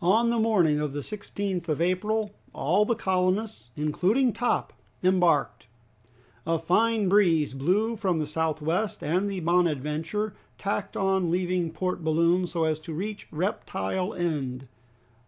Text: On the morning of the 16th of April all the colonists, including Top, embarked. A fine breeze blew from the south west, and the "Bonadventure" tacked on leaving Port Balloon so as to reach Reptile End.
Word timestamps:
On 0.00 0.30
the 0.30 0.38
morning 0.38 0.78
of 0.78 0.92
the 0.92 1.00
16th 1.00 1.68
of 1.68 1.80
April 1.80 2.30
all 2.52 2.84
the 2.84 2.94
colonists, 2.94 3.70
including 3.74 4.32
Top, 4.32 4.72
embarked. 5.02 5.66
A 6.46 6.56
fine 6.56 7.08
breeze 7.08 7.52
blew 7.52 7.96
from 7.96 8.20
the 8.20 8.28
south 8.28 8.62
west, 8.62 9.02
and 9.02 9.28
the 9.28 9.40
"Bonadventure" 9.40 10.34
tacked 10.56 10.96
on 10.96 11.32
leaving 11.32 11.72
Port 11.72 12.04
Balloon 12.04 12.46
so 12.46 12.62
as 12.62 12.78
to 12.78 12.92
reach 12.94 13.26
Reptile 13.32 14.14
End. 14.14 14.68